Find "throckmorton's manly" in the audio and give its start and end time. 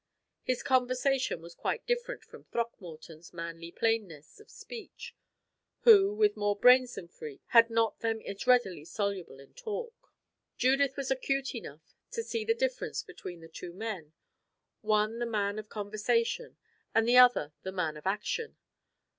2.45-3.71